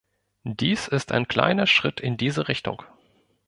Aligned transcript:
Dies 0.49 0.87
ist 0.87 1.11
ein 1.11 1.27
kleiner 1.27 1.67
Schritt 1.67 1.99
in 1.99 2.17
diese 2.17 2.47
Richtung. 2.47 2.81